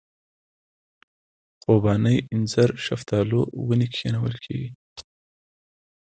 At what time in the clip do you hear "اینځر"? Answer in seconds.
2.31-2.69